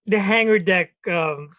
the 0.06 0.18
hangar 0.18 0.60
deck. 0.60 0.94
Um, 1.10 1.50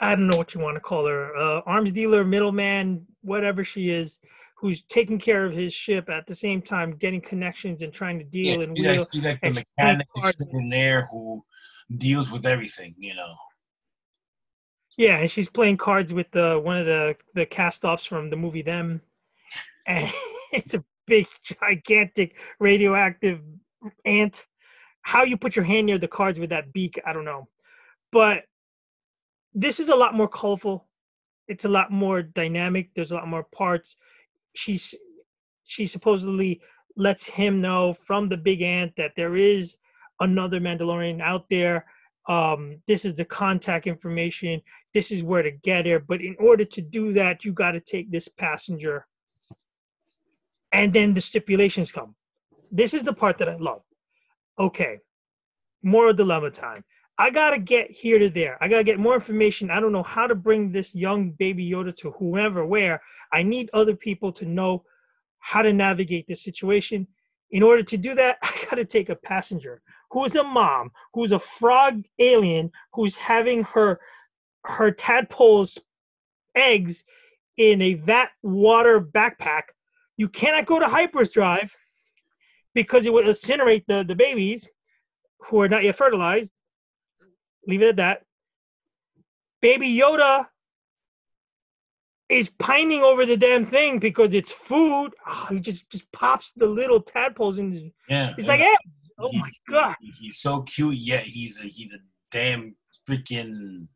I 0.00 0.16
don't 0.16 0.26
know 0.26 0.36
what 0.36 0.54
you 0.54 0.60
want 0.60 0.74
to 0.74 0.80
call 0.80 1.06
her. 1.06 1.36
Uh, 1.36 1.60
arms 1.66 1.92
dealer, 1.92 2.24
middleman, 2.24 3.06
whatever 3.20 3.62
she 3.62 3.90
is, 3.90 4.18
who's 4.56 4.82
taking 4.88 5.20
care 5.20 5.44
of 5.44 5.52
his 5.52 5.72
ship 5.72 6.10
at 6.10 6.26
the 6.26 6.34
same 6.34 6.60
time, 6.60 6.96
getting 6.96 7.20
connections 7.20 7.82
and 7.82 7.92
trying 7.92 8.18
to 8.18 8.24
yeah, 8.42 8.54
deal 8.54 8.62
and 8.62 8.76
she's 8.76 8.86
wheel. 8.86 9.00
like, 9.02 9.08
she's 9.12 9.22
like 9.22 9.40
the 9.40 9.50
mechanic 9.50 10.08
extraordinaire 10.16 11.06
who 11.12 11.44
deals 11.96 12.32
with 12.32 12.44
everything. 12.44 12.96
You 12.98 13.14
know. 13.14 13.34
Yeah, 14.98 15.18
and 15.18 15.30
she's 15.30 15.48
playing 15.48 15.76
cards 15.76 16.12
with 16.12 16.28
the 16.32 16.60
one 16.62 16.76
of 16.76 16.84
the 16.84 17.16
the 17.34 17.46
cast-offs 17.46 18.04
from 18.04 18.30
the 18.30 18.36
movie 18.36 18.62
Them, 18.62 19.00
and 19.86 20.12
it's 20.52 20.74
a 20.74 20.84
big, 21.06 21.26
gigantic 21.62 22.34
radioactive 22.58 23.40
ant. 24.04 24.44
How 25.02 25.22
you 25.22 25.36
put 25.38 25.54
your 25.56 25.64
hand 25.64 25.86
near 25.86 25.98
the 25.98 26.08
cards 26.08 26.40
with 26.40 26.50
that 26.50 26.72
beak, 26.72 27.00
I 27.06 27.12
don't 27.12 27.24
know, 27.24 27.48
but 28.10 28.44
this 29.54 29.78
is 29.78 29.88
a 29.88 29.94
lot 29.94 30.14
more 30.14 30.28
colorful. 30.28 30.88
It's 31.46 31.64
a 31.64 31.68
lot 31.68 31.92
more 31.92 32.20
dynamic. 32.20 32.90
There's 32.94 33.12
a 33.12 33.14
lot 33.14 33.28
more 33.28 33.44
parts. 33.44 33.94
She's 34.54 34.96
she 35.64 35.86
supposedly 35.86 36.60
lets 36.96 37.24
him 37.24 37.60
know 37.60 37.94
from 37.94 38.28
the 38.28 38.36
big 38.36 38.62
ant 38.62 38.94
that 38.96 39.12
there 39.14 39.36
is 39.36 39.76
another 40.18 40.58
Mandalorian 40.58 41.20
out 41.22 41.48
there. 41.48 41.86
Um, 42.28 42.80
this 42.86 43.06
is 43.06 43.14
the 43.14 43.24
contact 43.24 43.86
information 43.86 44.60
this 44.94 45.10
is 45.10 45.22
where 45.22 45.42
to 45.42 45.50
get 45.50 45.86
here. 45.86 46.00
But 46.00 46.20
in 46.20 46.36
order 46.38 46.64
to 46.64 46.80
do 46.80 47.12
that, 47.12 47.44
you 47.44 47.52
got 47.52 47.72
to 47.72 47.80
take 47.80 48.10
this 48.10 48.28
passenger. 48.28 49.06
And 50.72 50.92
then 50.92 51.14
the 51.14 51.20
stipulations 51.20 51.92
come. 51.92 52.14
This 52.70 52.94
is 52.94 53.02
the 53.02 53.12
part 53.12 53.38
that 53.38 53.48
I 53.48 53.56
love. 53.56 53.82
Okay, 54.58 54.98
more 55.82 56.12
dilemma 56.12 56.50
time. 56.50 56.84
I 57.16 57.30
got 57.30 57.50
to 57.50 57.58
get 57.58 57.90
here 57.90 58.18
to 58.18 58.28
there. 58.28 58.58
I 58.60 58.68
got 58.68 58.78
to 58.78 58.84
get 58.84 58.98
more 58.98 59.14
information. 59.14 59.70
I 59.70 59.80
don't 59.80 59.92
know 59.92 60.02
how 60.02 60.26
to 60.26 60.34
bring 60.34 60.70
this 60.70 60.94
young 60.94 61.30
baby 61.30 61.68
Yoda 61.68 61.94
to 61.98 62.10
whoever, 62.12 62.64
where. 62.66 63.00
I 63.32 63.42
need 63.42 63.70
other 63.72 63.94
people 63.94 64.32
to 64.32 64.46
know 64.46 64.84
how 65.40 65.62
to 65.62 65.72
navigate 65.72 66.26
this 66.26 66.42
situation. 66.42 67.06
In 67.50 67.62
order 67.62 67.82
to 67.82 67.96
do 67.96 68.14
that, 68.14 68.38
I 68.42 68.52
got 68.68 68.76
to 68.76 68.84
take 68.84 69.08
a 69.08 69.16
passenger 69.16 69.80
who's 70.10 70.34
a 70.34 70.42
mom, 70.44 70.90
who's 71.14 71.32
a 71.32 71.38
frog 71.38 72.02
alien, 72.18 72.70
who's 72.92 73.16
having 73.16 73.64
her 73.64 74.00
her 74.64 74.90
tadpole's 74.90 75.78
eggs 76.54 77.04
in 77.56 77.80
a 77.82 77.94
vat 77.94 78.30
water 78.42 79.00
backpack. 79.00 79.62
You 80.16 80.28
cannot 80.28 80.66
go 80.66 80.78
to 80.78 80.86
hyperdrive 80.86 81.74
because 82.74 83.06
it 83.06 83.12
would 83.12 83.26
incinerate 83.26 83.84
the, 83.86 84.04
the 84.06 84.14
babies 84.14 84.68
who 85.40 85.60
are 85.60 85.68
not 85.68 85.84
yet 85.84 85.96
fertilized. 85.96 86.52
Leave 87.66 87.82
it 87.82 87.88
at 87.88 87.96
that. 87.96 88.22
Baby 89.60 89.96
Yoda 89.96 90.46
is 92.28 92.50
pining 92.58 93.02
over 93.02 93.24
the 93.24 93.36
damn 93.36 93.64
thing 93.64 93.98
because 93.98 94.34
it's 94.34 94.52
food. 94.52 95.10
Ah, 95.26 95.46
he 95.50 95.60
just 95.60 95.90
just 95.90 96.10
pops 96.12 96.52
the 96.52 96.66
little 96.66 97.00
tadpoles 97.00 97.58
in. 97.58 97.72
His, 97.72 97.82
Yeah. 98.08 98.34
it's 98.36 98.48
like 98.48 98.60
eggs. 98.60 99.12
Oh 99.18 99.30
He- 99.30 99.38
my 99.38 99.50
god! 99.68 99.96
he- 100.00 100.12
he's 100.20 100.38
so 100.38 100.62
cute, 100.62 100.96
yet 100.96 101.24
he's 101.24 101.58
a 101.60 101.66
he's 101.66 101.92
a 101.92 101.98
damn 102.30 102.74
freaking. 103.08 103.86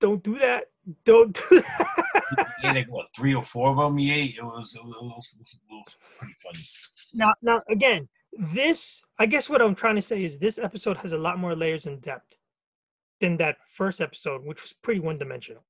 Don't 0.00 0.22
do 0.22 0.38
that. 0.38 0.64
Don't 1.04 1.32
do 1.48 1.60
that. 1.60 2.04
He 2.62 2.68
ate 2.68 2.74
like 2.74 2.88
what 2.90 3.06
three 3.16 3.34
or 3.34 3.42
four 3.44 3.70
of 3.70 3.76
them. 3.76 3.96
He 3.98 4.10
ate. 4.12 4.36
It 4.38 4.42
was 4.44 4.74
it 4.74 4.82
was, 4.84 5.34
it 5.38 5.58
was 5.70 5.96
pretty 6.18 6.34
funny. 6.42 6.64
now 7.14 7.34
now 7.42 7.62
again 7.68 8.08
this 8.54 9.02
i 9.18 9.26
guess 9.26 9.48
what 9.50 9.60
i'm 9.60 9.74
trying 9.74 9.96
to 9.96 10.00
say 10.02 10.22
is 10.22 10.38
this 10.38 10.56
episode 10.58 10.96
has 10.96 11.10
a 11.10 11.18
lot 11.18 11.36
more 11.36 11.56
layers 11.56 11.86
and 11.86 12.00
depth 12.00 12.36
than 13.20 13.36
that 13.36 13.56
first 13.66 14.00
episode 14.00 14.44
which 14.44 14.62
was 14.62 14.72
pretty 14.72 15.00
one-dimensional 15.00 15.64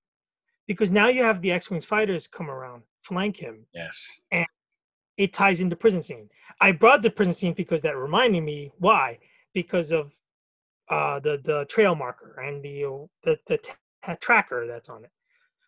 because 0.71 0.91
now 0.91 1.09
you 1.09 1.23
have 1.25 1.41
the 1.41 1.51
x-wings 1.51 1.85
fighters 1.85 2.29
come 2.29 2.49
around 2.49 2.83
flank 3.03 3.37
him 3.37 3.67
Yes. 3.75 4.21
And 4.31 4.47
it 5.17 5.35
ties 5.35 5.61
into 5.61 5.77
prison 5.77 6.01
scene. 6.01 6.29
I 6.63 6.73
brought 6.73 7.03
the 7.03 7.11
prison 7.11 7.35
scene 7.35 7.53
because 7.53 7.83
that 7.83 7.97
reminded 7.97 8.43
me 8.43 8.73
why 8.79 9.19
because 9.53 9.93
of 9.93 10.13
uh 10.89 11.21
the 11.21 11.41
the 11.45 11.67
trail 11.67 11.95
marker 11.95 12.41
and 12.47 12.63
the 12.63 12.77
the, 13.25 13.37
the 13.47 13.59
t- 13.59 13.73
t- 14.07 14.13
tracker 14.21 14.67
that's 14.67 14.89
on 14.89 15.05
it. 15.05 15.11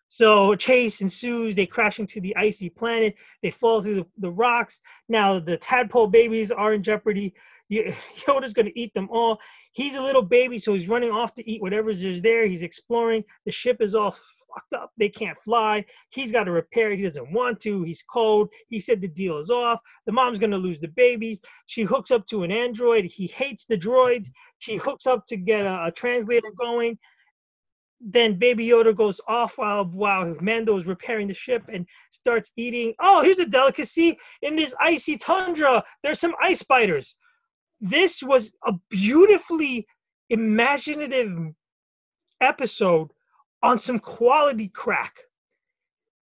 So 0.07 0.55
chase 0.55 1.01
ensues 1.01 1.53
they 1.53 1.67
crash 1.67 1.99
into 1.99 2.19
the 2.19 2.35
icy 2.35 2.69
planet 2.69 3.13
they 3.43 3.51
fall 3.51 3.81
through 3.81 3.95
the, 3.95 4.07
the 4.17 4.31
rocks. 4.31 4.79
Now 5.07 5.39
the 5.39 5.57
tadpole 5.57 6.07
babies 6.07 6.51
are 6.51 6.73
in 6.73 6.81
jeopardy. 6.81 7.35
Yo- 7.67 7.83
yoda's 8.25 8.53
going 8.53 8.71
to 8.71 8.79
eat 8.79 8.93
them 8.95 9.07
all. 9.11 9.39
He's 9.73 9.95
a 9.95 10.01
little 10.01 10.21
baby 10.23 10.57
so 10.57 10.73
he's 10.73 10.89
running 10.89 11.11
off 11.11 11.35
to 11.35 11.47
eat 11.47 11.61
whatever's 11.61 12.03
is 12.03 12.21
there. 12.21 12.47
He's 12.47 12.63
exploring. 12.63 13.23
The 13.45 13.51
ship 13.51 13.81
is 13.81 13.93
all 13.93 14.15
fucked 14.53 14.73
up. 14.73 14.91
They 14.97 15.09
can't 15.09 15.37
fly. 15.39 15.85
He's 16.09 16.31
got 16.31 16.45
to 16.45 16.51
repair 16.51 16.91
it. 16.91 16.97
He 16.97 17.03
doesn't 17.03 17.31
want 17.31 17.59
to. 17.61 17.83
He's 17.83 18.03
cold. 18.03 18.49
He 18.67 18.79
said 18.79 19.01
the 19.01 19.07
deal 19.07 19.37
is 19.37 19.49
off. 19.49 19.79
The 20.05 20.11
mom's 20.11 20.39
going 20.39 20.51
to 20.51 20.57
lose 20.57 20.79
the 20.79 20.89
babies. 20.89 21.39
She 21.65 21.83
hooks 21.83 22.11
up 22.11 22.25
to 22.27 22.43
an 22.43 22.51
android. 22.51 23.05
He 23.05 23.27
hates 23.27 23.65
the 23.65 23.77
droids. 23.77 24.27
She 24.59 24.77
hooks 24.77 25.05
up 25.05 25.25
to 25.27 25.37
get 25.37 25.65
a, 25.65 25.85
a 25.85 25.91
translator 25.91 26.51
going. 26.59 26.97
Then 28.05 28.37
baby 28.37 28.67
yoda 28.67 28.93
goes 28.93 29.21
off 29.29 29.57
while 29.57 29.85
while 29.85 30.35
mando 30.41 30.75
is 30.77 30.85
repairing 30.85 31.29
the 31.29 31.33
ship 31.33 31.63
and 31.71 31.87
starts 32.11 32.51
eating. 32.57 32.93
Oh 32.99 33.23
here's 33.23 33.39
a 33.39 33.45
delicacy 33.45 34.17
in 34.41 34.57
this 34.57 34.75
icy 34.81 35.17
tundra. 35.17 35.81
There's 36.01 36.19
some 36.19 36.35
ice 36.41 36.59
spiders. 36.59 37.15
This 37.79 38.21
was 38.21 38.51
a 38.65 38.73
beautifully 38.89 39.87
imaginative 40.29 41.53
episode 42.41 43.09
on 43.63 43.79
some 43.79 43.97
quality 43.97 44.67
crack 44.67 45.15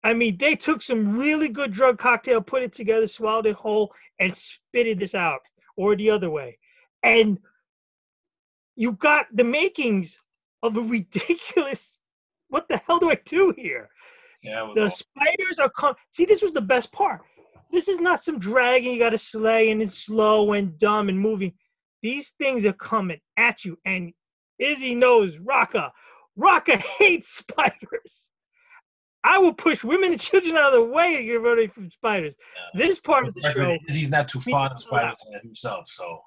I 0.05 0.13
mean, 0.13 0.37
they 0.37 0.55
took 0.55 0.83
some 0.83 1.17
really 1.17 1.49
good 1.49 1.73
drug 1.73 1.99
cocktail, 1.99 2.43
put 2.43 2.63
it 2.63 2.75
together, 2.75 3.09
swallowed 3.09 3.47
it 3.47 3.57
whole, 3.57 3.91
and 4.21 4.33
spitted 4.33 5.01
this 5.01 5.15
out, 5.15 5.41
or 5.79 5.97
the 5.97 6.11
other 6.11 6.29
way. 6.29 6.59
And 7.03 7.39
you 8.77 8.93
got 8.93 9.27
the 9.33 9.45
makings 9.45 10.21
of 10.63 10.77
a 10.77 10.81
ridiculous. 10.97 11.97
What 12.49 12.69
the 12.69 12.77
hell 12.77 12.99
do 12.99 13.11
I 13.11 13.19
do 13.25 13.55
here? 13.57 13.89
Yeah. 14.43 14.71
The 14.75 14.91
spiders 14.91 15.59
are 15.59 15.71
com- 15.71 15.95
see. 16.11 16.27
This 16.27 16.43
was 16.43 16.53
the 16.53 16.61
best 16.61 16.93
part. 16.93 17.23
This 17.73 17.89
is 17.89 17.99
not 17.99 18.23
some 18.23 18.39
dragon 18.39 18.93
you 18.93 18.99
got 18.99 19.11
to 19.11 19.19
slay 19.19 19.71
and 19.71 19.81
it's 19.81 20.05
slow 20.05 20.53
and 20.53 20.79
dumb 20.79 21.09
and 21.09 21.19
moving. 21.19 21.55
These 22.03 22.35
things 22.39 22.67
are 22.67 22.75
coming 22.75 23.21
at 23.39 23.65
you, 23.65 23.79
and 23.87 24.13
Izzy 24.59 24.95
knows 24.95 25.39
Rocka. 25.39 25.91
Rocka 26.39 26.77
hates 26.77 27.29
spiders. 27.37 28.31
I 29.25 29.39
will 29.39 29.55
push 29.55 29.83
women 29.83 30.13
and 30.13 30.21
children 30.21 30.55
out 30.57 30.75
of 30.75 30.81
the 30.81 30.85
way 30.85 31.17
and 31.17 31.27
get 31.27 31.41
ready 31.41 31.67
from 31.67 31.91
spiders. 31.91 32.35
This 32.75 33.01
part 33.01 33.27
of 33.27 33.35
the 33.35 33.53
show, 33.53 33.79
He's 33.89 34.11
not 34.11 34.29
too 34.29 34.41
fond 34.41 34.75
of 34.75 34.83
spiders 34.83 35.17
himself, 35.43 35.89
so 35.89 36.21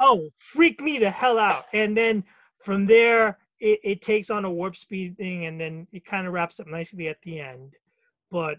oh, 0.00 0.28
freak 0.36 0.80
me 0.82 0.98
the 0.98 1.10
hell 1.10 1.38
out. 1.38 1.64
And 1.72 1.96
then 1.96 2.22
from 2.62 2.84
there, 2.84 3.38
it, 3.60 3.80
it 3.82 4.02
takes 4.02 4.28
on 4.28 4.44
a 4.44 4.50
warp 4.50 4.76
speed 4.76 5.16
thing, 5.16 5.46
and 5.46 5.58
then 5.58 5.86
it 5.92 6.04
kind 6.04 6.26
of 6.26 6.34
wraps 6.34 6.60
up 6.60 6.66
nicely 6.66 7.08
at 7.08 7.16
the 7.22 7.40
end. 7.40 7.72
But 8.30 8.58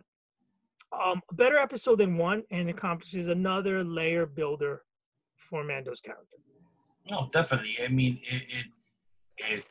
um, 0.91 1.21
a 1.29 1.35
better 1.35 1.57
episode 1.57 1.99
than 1.99 2.17
one, 2.17 2.43
and 2.49 2.69
accomplishes 2.69 3.27
another 3.27 3.83
layer 3.83 4.25
builder 4.25 4.81
for 5.37 5.63
Mando's 5.63 6.01
character. 6.01 6.37
no, 7.09 7.29
definitely. 7.31 7.75
I 7.83 7.89
mean, 7.89 8.19
it 8.23 8.43
it, 8.47 8.65
it 9.37 9.65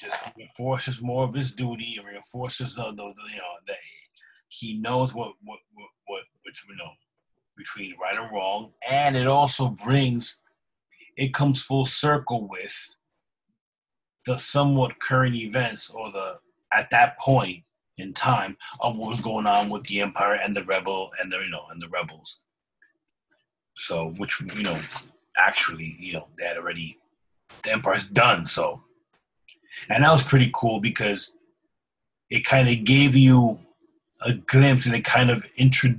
just 0.00 0.16
reinforces 0.36 1.02
more 1.02 1.24
of 1.24 1.34
his 1.34 1.52
duty. 1.54 1.96
It 1.96 2.04
reinforces 2.04 2.74
the, 2.74 2.84
the, 2.84 2.94
the 2.96 3.32
you 3.32 3.36
know 3.36 3.54
that 3.66 3.76
he 4.48 4.78
knows 4.78 5.14
what 5.14 5.32
what 5.42 5.58
what 5.74 5.88
what 6.06 6.22
which 6.44 6.64
you 6.68 6.76
know 6.76 6.90
between 7.56 7.94
right 8.00 8.16
and 8.16 8.30
wrong, 8.32 8.72
and 8.90 9.16
it 9.16 9.26
also 9.26 9.68
brings 9.68 10.42
it 11.16 11.34
comes 11.34 11.62
full 11.62 11.84
circle 11.84 12.48
with 12.48 12.94
the 14.26 14.36
somewhat 14.36 15.00
current 15.00 15.34
events 15.34 15.90
or 15.90 16.10
the 16.12 16.38
at 16.72 16.90
that 16.90 17.18
point 17.18 17.64
in 17.98 18.12
time 18.12 18.56
of 18.80 18.96
what 18.96 19.08
was 19.08 19.20
going 19.20 19.46
on 19.46 19.68
with 19.68 19.82
the 19.84 20.00
Empire 20.00 20.34
and 20.34 20.56
the 20.56 20.64
rebel 20.64 21.10
and 21.20 21.32
the 21.32 21.38
you 21.38 21.50
know 21.50 21.64
and 21.70 21.82
the 21.82 21.88
rebels. 21.88 22.40
So, 23.74 24.10
which 24.16 24.40
you 24.56 24.64
know, 24.64 24.80
actually, 25.36 25.96
you 26.00 26.14
know, 26.14 26.28
they 26.36 26.46
had 26.46 26.56
already 26.56 26.98
the 27.62 27.72
Empire's 27.72 28.08
done. 28.08 28.46
So, 28.46 28.82
and 29.88 30.04
that 30.04 30.10
was 30.12 30.22
pretty 30.22 30.50
cool 30.54 30.80
because 30.80 31.32
it 32.30 32.44
kind 32.44 32.68
of 32.68 32.84
gave 32.84 33.16
you 33.16 33.58
a 34.24 34.34
glimpse 34.34 34.86
and 34.86 34.94
it 34.94 35.04
kind 35.04 35.30
of 35.30 35.46
intro, 35.56 35.90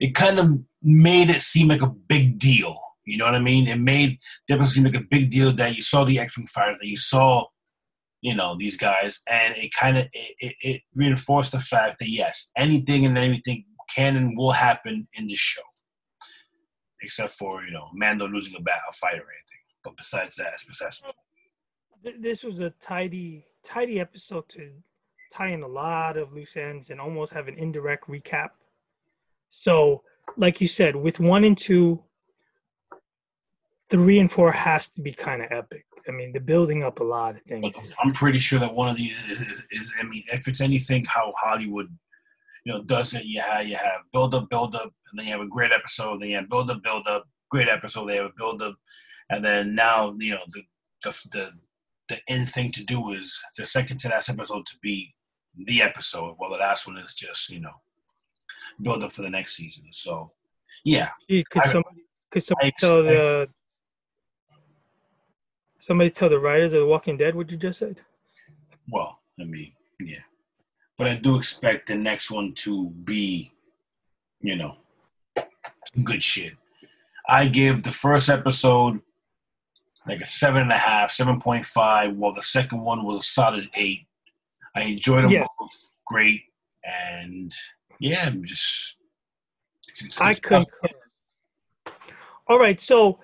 it 0.00 0.14
kind 0.14 0.38
of 0.38 0.58
made 0.82 1.30
it 1.30 1.42
seem 1.42 1.68
like 1.68 1.82
a 1.82 1.88
big 1.88 2.38
deal. 2.38 2.80
You 3.04 3.18
know 3.18 3.24
what 3.24 3.34
I 3.34 3.40
mean? 3.40 3.66
It 3.66 3.80
made 3.80 4.18
definitely 4.46 4.70
seem 4.70 4.84
like 4.84 4.94
a 4.94 5.00
big 5.00 5.30
deal 5.30 5.52
that 5.52 5.76
you 5.76 5.82
saw 5.82 6.04
the 6.04 6.18
X-Wing 6.18 6.46
fighter, 6.46 6.76
that 6.80 6.86
you 6.86 6.96
saw, 6.96 7.46
you 8.20 8.34
know, 8.34 8.56
these 8.56 8.76
guys, 8.76 9.22
and 9.28 9.54
it 9.56 9.72
kind 9.72 9.98
of 9.98 10.06
it, 10.12 10.34
it, 10.38 10.56
it 10.60 10.82
reinforced 10.94 11.52
the 11.52 11.58
fact 11.58 11.98
that 11.98 12.08
yes, 12.08 12.50
anything 12.56 13.04
and 13.06 13.18
everything 13.18 13.64
can 13.94 14.16
and 14.16 14.36
will 14.36 14.52
happen 14.52 15.08
in 15.14 15.26
this 15.26 15.38
show, 15.38 15.62
except 17.02 17.32
for 17.32 17.64
you 17.64 17.72
know 17.72 17.88
Mando 17.94 18.28
losing 18.28 18.56
a 18.56 18.60
bat, 18.60 18.80
a 18.88 18.92
fight 18.92 19.14
or 19.14 19.16
anything. 19.16 19.58
But 19.82 19.96
besides 19.96 20.36
that, 20.36 20.52
it's 20.52 20.66
This 22.02 22.42
was 22.42 22.60
a 22.60 22.70
tidy, 22.80 23.44
tidy 23.64 24.00
episode 24.00 24.48
to 24.50 24.70
tie 25.32 25.48
in 25.48 25.62
a 25.62 25.68
lot 25.68 26.16
of 26.16 26.32
loose 26.32 26.56
ends 26.56 26.90
and 26.90 27.00
almost 27.00 27.32
have 27.32 27.48
an 27.48 27.54
indirect 27.54 28.08
recap. 28.08 28.50
So, 29.48 30.02
like 30.36 30.60
you 30.60 30.68
said, 30.68 30.96
with 30.96 31.20
one 31.20 31.44
and 31.44 31.56
two, 31.56 32.02
three 33.90 34.18
and 34.18 34.30
four 34.30 34.52
has 34.52 34.88
to 34.90 35.02
be 35.02 35.12
kind 35.12 35.42
of 35.42 35.50
epic. 35.50 35.84
I 36.08 36.12
mean, 36.12 36.32
they're 36.32 36.40
building 36.40 36.84
up 36.84 37.00
a 37.00 37.04
lot 37.04 37.36
of 37.36 37.42
things. 37.42 37.74
I'm 38.02 38.12
pretty 38.12 38.38
sure 38.38 38.58
that 38.58 38.72
one 38.72 38.88
of 38.88 38.96
these 38.96 39.16
is, 39.28 39.40
is, 39.40 39.62
is, 39.70 39.92
I 40.00 40.04
mean, 40.04 40.24
if 40.32 40.48
it's 40.48 40.60
anything 40.60 41.04
how 41.04 41.32
Hollywood, 41.36 41.88
you 42.64 42.72
know, 42.72 42.82
does 42.82 43.14
it, 43.14 43.24
have 43.40 43.66
you 43.66 43.76
have 43.76 44.00
build 44.12 44.34
up, 44.34 44.48
build 44.48 44.74
up, 44.74 44.92
and 45.10 45.18
then 45.18 45.26
you 45.26 45.32
have 45.32 45.40
a 45.40 45.48
great 45.48 45.72
episode. 45.72 46.22
Then 46.22 46.30
you 46.30 46.36
have 46.36 46.48
build 46.48 46.70
up, 46.70 46.82
build 46.82 47.06
up, 47.06 47.28
great 47.50 47.68
episode. 47.68 48.06
They 48.06 48.16
have 48.16 48.26
a 48.26 48.32
build 48.36 48.62
up, 48.62 48.76
and 49.30 49.44
then 49.44 49.74
now 49.74 50.14
you 50.18 50.32
know 50.32 50.42
the 50.48 50.62
the 51.02 51.10
the 51.32 51.52
the 52.10 52.20
end 52.28 52.48
thing 52.48 52.70
to 52.72 52.84
do 52.84 53.12
is 53.12 53.42
the 53.56 53.64
second 53.64 53.98
to 54.00 54.08
last 54.08 54.28
episode 54.28 54.66
to 54.66 54.76
be 54.82 55.12
the 55.56 55.82
episode, 55.82 56.34
while 56.36 56.50
the 56.50 56.58
last 56.58 56.86
one 56.86 56.98
is 56.98 57.14
just 57.14 57.50
you 57.50 57.60
know 57.60 57.74
build 58.80 59.02
up 59.02 59.12
for 59.12 59.22
the 59.22 59.30
next 59.30 59.56
season. 59.56 59.84
So 59.92 60.30
yeah, 60.84 61.10
could 61.28 61.64
somebody 61.64 62.04
could 62.30 62.44
somebody 62.44 62.72
tell 62.78 63.02
the 63.02 63.48
somebody 65.80 66.10
tell 66.10 66.28
the 66.28 66.38
writers 66.38 66.72
of 66.74 66.80
The 66.80 66.86
Walking 66.86 67.16
Dead 67.16 67.34
what 67.34 67.50
you 67.50 67.56
just 67.56 67.78
said? 67.78 67.98
Well, 68.88 69.18
I 69.40 69.44
mean, 69.44 69.72
yeah, 70.00 70.22
but 70.98 71.08
I 71.08 71.16
do 71.16 71.36
expect 71.36 71.88
the 71.88 71.96
next 71.96 72.30
one 72.30 72.52
to 72.56 72.90
be, 72.90 73.52
you 74.40 74.56
know, 74.56 74.76
good 76.04 76.22
shit. 76.22 76.54
I 77.28 77.46
give 77.46 77.82
the 77.82 77.92
first 77.92 78.28
episode 78.28 79.00
like 80.10 80.20
a 80.20 80.26
seven 80.26 80.62
and 80.62 80.72
a 80.72 80.78
half, 80.78 81.10
seven 81.10 81.40
point 81.40 81.64
five, 81.64 82.14
while 82.16 82.34
the 82.34 82.42
second 82.42 82.82
one 82.82 83.04
was 83.04 83.24
a 83.24 83.28
solid 83.28 83.68
eight. 83.76 84.06
I 84.74 84.82
enjoyed 84.82 85.24
them 85.24 85.30
yes. 85.30 85.48
both 85.58 85.90
great, 86.04 86.42
and 86.84 87.54
yeah, 87.98 88.26
I'm 88.26 88.44
just. 88.44 88.96
I 90.20 90.34
concur. 90.34 90.64
All 92.48 92.58
right, 92.58 92.80
so 92.80 93.20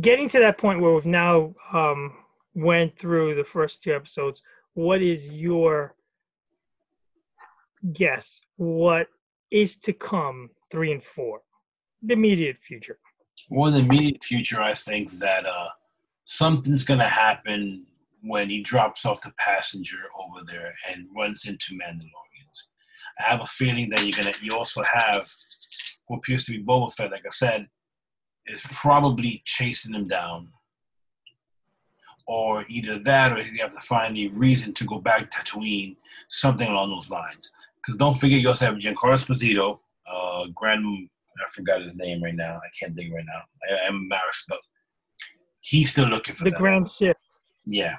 getting 0.00 0.28
to 0.28 0.38
that 0.40 0.58
point 0.58 0.80
where 0.80 0.92
we've 0.92 1.06
now 1.06 1.54
um, 1.72 2.14
went 2.54 2.96
through 2.98 3.34
the 3.34 3.44
first 3.44 3.82
two 3.82 3.94
episodes, 3.94 4.42
what 4.74 5.02
is 5.02 5.32
your 5.32 5.94
guess? 7.92 8.40
What 8.56 9.08
is 9.50 9.76
to 9.76 9.92
come 9.92 10.50
three 10.70 10.92
and 10.92 11.02
four? 11.02 11.40
The 12.02 12.14
immediate 12.14 12.58
future. 12.60 12.98
Well, 13.50 13.74
in 13.74 13.74
the 13.74 13.94
immediate 13.94 14.24
future, 14.24 14.60
I 14.60 14.74
think 14.74 15.12
that 15.18 15.46
uh, 15.46 15.68
something's 16.24 16.84
going 16.84 17.00
to 17.00 17.06
happen 17.06 17.86
when 18.22 18.48
he 18.48 18.62
drops 18.62 19.04
off 19.04 19.22
the 19.22 19.32
passenger 19.38 19.98
over 20.18 20.44
there 20.46 20.74
and 20.90 21.06
runs 21.16 21.44
into 21.44 21.74
Mandalorians. 21.74 22.68
I 23.20 23.24
have 23.24 23.42
a 23.42 23.46
feeling 23.46 23.90
that 23.90 24.02
you're 24.02 24.22
gonna. 24.24 24.34
You 24.40 24.56
also 24.56 24.82
have 24.82 25.30
who 26.08 26.16
appears 26.16 26.44
to 26.44 26.52
be 26.52 26.64
Boba 26.64 26.92
Fett. 26.92 27.12
Like 27.12 27.26
I 27.26 27.30
said, 27.30 27.68
is 28.46 28.66
probably 28.70 29.42
chasing 29.44 29.94
him 29.94 30.08
down. 30.08 30.48
Or 32.26 32.64
either 32.68 32.98
that, 33.00 33.32
or 33.32 33.42
you 33.42 33.60
have 33.60 33.74
to 33.74 33.80
find 33.80 34.16
a 34.16 34.28
reason 34.28 34.72
to 34.74 34.84
go 34.84 34.98
back 34.98 35.30
to 35.30 35.38
Tatooine, 35.38 35.96
something 36.28 36.66
along 36.66 36.88
those 36.90 37.10
lines. 37.10 37.52
Because 37.76 37.98
don't 37.98 38.14
forget, 38.14 38.40
you 38.40 38.48
also 38.48 38.64
have 38.64 38.76
Giancarlo 38.76 39.12
Esposito, 39.12 39.80
uh, 40.10 40.46
Grand, 40.54 41.10
I 41.42 41.48
forgot 41.48 41.82
his 41.82 41.94
name 41.94 42.22
right 42.22 42.34
now. 42.34 42.56
I 42.56 42.68
can't 42.78 42.94
think 42.94 43.12
right 43.14 43.24
now. 43.26 43.76
I, 43.76 43.86
am 43.88 43.96
embarrassed, 43.96 44.44
but 44.48 44.58
he's 45.60 45.90
still 45.92 46.08
looking 46.08 46.34
for 46.34 46.44
the 46.44 46.50
them. 46.50 46.60
Grand 46.60 46.88
Sith. 46.88 47.16
Yeah, 47.66 47.96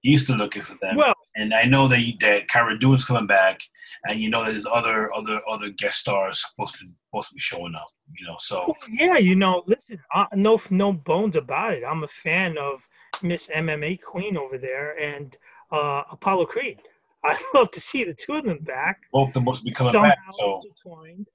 he's 0.00 0.24
still 0.24 0.36
looking 0.36 0.62
for 0.62 0.76
them. 0.80 0.96
Well, 0.96 1.14
and 1.36 1.54
I 1.54 1.64
know 1.64 1.88
that 1.88 2.00
you, 2.00 2.14
that 2.20 2.48
Cara 2.48 2.78
Dune's 2.78 3.04
coming 3.04 3.26
back, 3.26 3.60
and 4.04 4.20
you 4.20 4.30
know 4.30 4.44
that 4.44 4.52
there's 4.52 4.66
other 4.66 5.12
other 5.14 5.40
other 5.48 5.70
guest 5.70 5.98
stars 5.98 6.44
supposed 6.48 6.78
to 6.78 6.86
supposed 7.10 7.28
to 7.28 7.34
be 7.34 7.40
showing 7.40 7.74
up. 7.74 7.88
You 8.18 8.26
know, 8.26 8.36
so 8.38 8.74
yeah, 8.88 9.18
you 9.18 9.36
know, 9.36 9.62
listen, 9.66 9.98
uh, 10.14 10.26
no 10.34 10.60
no 10.70 10.92
bones 10.92 11.36
about 11.36 11.74
it. 11.74 11.84
I'm 11.86 12.04
a 12.04 12.08
fan 12.08 12.56
of 12.58 12.86
Miss 13.22 13.48
MMA 13.48 14.00
Queen 14.02 14.36
over 14.36 14.58
there 14.58 14.98
and 14.98 15.36
uh, 15.70 16.02
Apollo 16.10 16.46
Creed. 16.46 16.78
I'd 17.24 17.36
love 17.54 17.70
to 17.72 17.80
see 17.80 18.04
the 18.04 18.14
two 18.14 18.34
of 18.34 18.44
them 18.44 18.58
back. 18.60 19.00
Both 19.12 19.28
of 19.28 19.34
them 19.34 19.44
must 19.44 19.64
be 19.64 19.72
coming 19.72 19.92
back. 19.92 20.18
So. 20.38 20.60
Intertwined. 20.64 21.26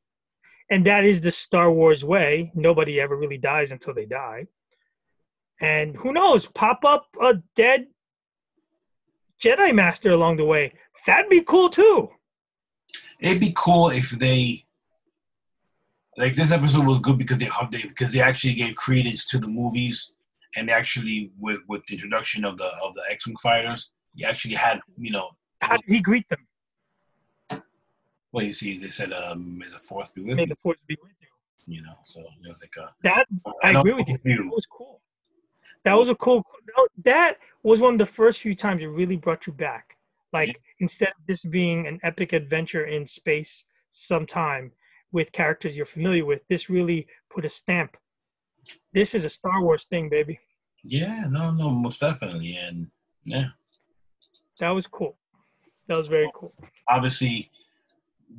And 0.69 0.85
that 0.85 1.05
is 1.05 1.21
the 1.21 1.31
Star 1.31 1.71
Wars 1.71 2.03
way. 2.03 2.51
Nobody 2.55 2.99
ever 2.99 3.15
really 3.15 3.37
dies 3.37 3.71
until 3.71 3.93
they 3.93 4.05
die. 4.05 4.47
And 5.61 5.95
who 5.95 6.11
knows? 6.11 6.47
Pop 6.47 6.83
up 6.85 7.07
a 7.21 7.35
dead 7.55 7.87
Jedi 9.41 9.73
Master 9.73 10.11
along 10.11 10.37
the 10.37 10.45
way. 10.45 10.73
That'd 11.05 11.29
be 11.29 11.41
cool 11.41 11.69
too. 11.69 12.09
It'd 13.19 13.39
be 13.39 13.53
cool 13.55 13.89
if 13.89 14.11
they 14.11 14.65
like 16.17 16.35
this 16.35 16.51
episode 16.51 16.85
was 16.85 16.99
good 16.99 17.17
because 17.17 17.37
they 17.37 17.49
they 17.71 17.81
because 17.83 18.11
they 18.11 18.21
actually 18.21 18.53
gave 18.53 18.75
credence 18.75 19.27
to 19.29 19.37
the 19.37 19.47
movies 19.47 20.13
and 20.55 20.69
actually 20.69 21.31
with 21.39 21.59
with 21.67 21.85
the 21.87 21.95
introduction 21.95 22.45
of 22.45 22.57
the 22.57 22.69
of 22.83 22.93
the 22.95 23.03
X 23.09 23.27
Wing 23.27 23.35
fighters, 23.41 23.91
he 24.13 24.23
actually 24.23 24.55
had 24.55 24.79
you 24.97 25.11
know. 25.11 25.29
How 25.61 25.77
did 25.77 25.89
he 25.89 26.01
greet 26.01 26.27
them? 26.29 26.47
Well, 28.35 28.43
you 28.43 28.51
see, 28.51 28.77
they 28.77 28.89
said, 28.89 29.13
um, 29.13 29.57
"May 29.57 29.69
the 29.69 29.79
Fourth 29.79 30.13
be 30.13 30.21
with 30.21 30.35
May 30.35 30.43
you." 30.43 30.47
May 30.47 30.49
the 30.49 30.57
Fourth 30.61 30.85
be 30.87 30.97
with 31.01 31.13
you. 31.21 31.73
You 31.73 31.83
know, 31.83 31.93
so 32.03 32.19
it 32.19 32.49
was 32.49 32.61
like 32.61 32.75
a, 32.77 32.93
that. 33.03 33.25
I, 33.63 33.71
I 33.71 33.79
agree 33.79 33.93
with 33.93 34.09
you. 34.09 34.17
That 34.17 34.51
was 34.51 34.65
cool. 34.65 34.99
That 35.85 35.93
was 35.93 36.09
a 36.09 36.15
cool. 36.15 36.45
That 37.05 37.37
was 37.63 37.79
one 37.79 37.93
of 37.93 37.97
the 37.97 38.05
first 38.05 38.41
few 38.41 38.53
times 38.53 38.81
it 38.81 38.87
really 38.87 39.15
brought 39.15 39.47
you 39.47 39.53
back. 39.53 39.95
Like 40.33 40.49
yeah. 40.49 40.53
instead 40.81 41.07
of 41.09 41.25
this 41.27 41.45
being 41.45 41.87
an 41.87 41.97
epic 42.03 42.33
adventure 42.33 42.87
in 42.87 43.07
space 43.07 43.63
sometime 43.91 44.69
with 45.13 45.31
characters 45.31 45.77
you're 45.77 45.85
familiar 45.85 46.25
with, 46.25 46.45
this 46.49 46.69
really 46.69 47.07
put 47.29 47.45
a 47.45 47.49
stamp. 47.49 47.95
This 48.91 49.15
is 49.15 49.23
a 49.23 49.29
Star 49.29 49.63
Wars 49.63 49.85
thing, 49.85 50.09
baby. 50.09 50.37
Yeah, 50.83 51.23
no, 51.29 51.51
no, 51.51 51.69
most 51.69 52.01
definitely, 52.01 52.57
and 52.57 52.87
yeah, 53.23 53.45
that 54.59 54.71
was 54.71 54.87
cool. 54.87 55.15
That 55.87 55.95
was 55.95 56.07
very 56.07 56.29
cool. 56.35 56.53
Obviously, 56.89 57.49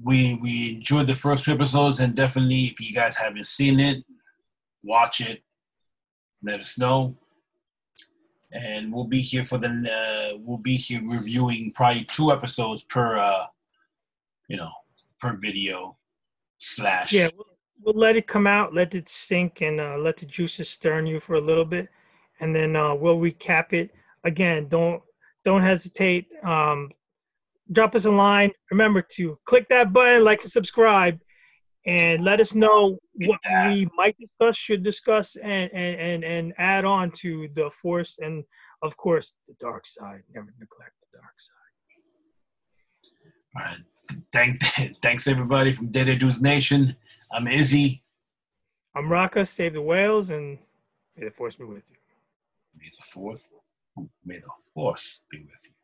we 0.03 0.38
we 0.42 0.77
enjoyed 0.77 1.07
the 1.07 1.14
first 1.14 1.44
two 1.44 1.53
episodes, 1.53 2.01
and 2.01 2.14
definitely, 2.14 2.62
if 2.62 2.81
you 2.81 2.94
guys 2.94 3.16
haven't 3.16 3.46
seen 3.46 3.81
it, 3.81 4.05
watch 4.83 5.20
it. 5.20 5.42
Let 6.42 6.61
us 6.61 6.79
know. 6.79 7.16
And 8.53 8.92
we'll 8.92 9.07
be 9.07 9.20
here 9.20 9.44
for 9.44 9.59
the 9.59 9.68
uh, 9.68 10.38
we'll 10.38 10.59
be 10.59 10.77
here 10.77 11.03
reviewing 11.05 11.72
probably 11.75 12.05
two 12.05 12.31
episodes 12.31 12.83
per 12.85 13.18
uh, 13.18 13.46
you 14.49 14.57
know 14.57 14.70
per 15.20 15.37
video 15.37 15.96
slash. 16.59 17.12
Yeah 17.12 17.29
we'll, 17.37 17.46
we'll 17.83 17.94
let 17.94 18.16
it 18.16 18.27
come 18.27 18.46
out 18.46 18.72
let 18.72 18.94
it 18.94 19.09
sink 19.09 19.62
and 19.62 19.81
uh, 19.81 19.96
let 19.99 20.16
the 20.16 20.27
juices 20.27 20.68
stir 20.68 20.99
in 21.01 21.07
you 21.07 21.20
for 21.20 21.35
a 21.35 21.40
little 21.40 21.64
bit. 21.64 21.88
And 22.40 22.55
then 22.55 22.77
uh, 22.77 22.94
we'll 22.94 23.18
recap 23.18 23.72
it. 23.72 23.90
Again 24.25 24.68
don't 24.68 25.03
don't 25.44 25.62
hesitate. 25.62 26.29
Um, 26.44 26.90
drop 27.72 27.94
us 27.94 28.05
a 28.05 28.11
line 28.11 28.50
remember 28.70 29.02
to 29.02 29.38
click 29.44 29.68
that 29.68 29.92
button 29.92 30.24
like 30.24 30.42
and 30.42 30.50
subscribe 30.50 31.18
and 31.87 32.22
let 32.24 32.40
us 32.40 32.55
know 32.55 32.98
what 33.14 33.38
we 33.66 33.88
might 33.96 34.16
discuss, 34.18 34.57
should 34.57 34.83
discuss, 34.83 35.37
and, 35.37 35.70
and, 35.72 36.00
and, 36.00 36.24
and 36.24 36.52
add 36.59 36.85
on 36.85 37.12
to 37.12 37.48
the 37.55 37.70
force 37.70 38.18
and, 38.20 38.42
of 38.83 38.96
course, 38.96 39.35
the 39.46 39.55
dark 39.61 39.87
side. 39.87 40.22
Never 40.35 40.52
neglect 40.59 40.92
the 41.00 41.18
dark 41.18 41.35
side. 41.38 41.55
All 43.57 43.62
right. 43.64 43.79
Thank, 44.33 44.62
thanks, 45.02 45.29
everybody 45.29 45.72
from 45.72 45.92
Dead 45.92 46.09
Air 46.09 46.16
Dudes 46.16 46.42
Nation. 46.42 46.96
I'm 47.33 47.46
Izzy. 47.46 48.02
I'm 48.96 49.07
Rocka. 49.07 49.46
Save 49.46 49.74
the 49.74 49.83
whales, 49.83 50.31
and 50.31 50.59
may 51.16 51.26
the 51.26 51.31
force 51.31 51.55
be 51.55 51.64
with 51.64 51.88
you. 51.88 51.96
May 52.76 52.90
the 52.98 53.05
fourth, 53.05 53.48
may 54.24 54.38
the 54.38 54.50
force 54.74 55.20
be 55.31 55.38
with 55.38 55.61
you. 55.64 55.75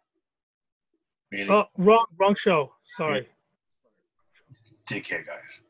Really? 1.33 1.49
Oh, 1.49 1.65
wrong, 1.79 2.05
wrong 2.19 2.35
show. 2.35 2.75
Sorry. 2.85 3.27
Take 4.87 5.05
care, 5.05 5.25
guys. 5.25 5.63